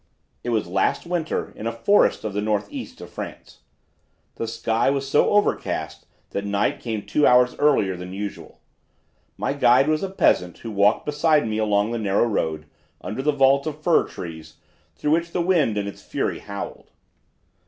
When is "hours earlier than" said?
7.27-8.11